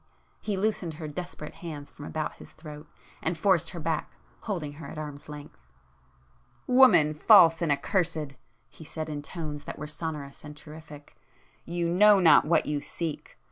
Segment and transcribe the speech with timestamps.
[0.39, 2.87] —he loosened her desperate hands from about his throat,
[3.21, 5.59] and forced her back, holding her at arm's length.
[6.65, 8.31] "Woman, false and accurséd!"
[8.71, 13.37] he said in tones that were sonorous and terrific—"You know not what you seek!